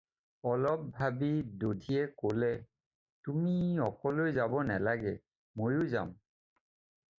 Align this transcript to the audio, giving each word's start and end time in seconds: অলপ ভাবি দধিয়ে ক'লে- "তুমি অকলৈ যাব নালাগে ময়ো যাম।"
অলপ 0.51 0.79
ভাবি 0.95 1.29
দধিয়ে 1.63 2.01
ক'লে- 2.21 2.63
"তুমি 3.23 3.55
অকলৈ 3.89 4.29
যাব 4.39 4.53
নালাগে 4.71 5.13
ময়ো 5.57 5.83
যাম।" 5.93 6.09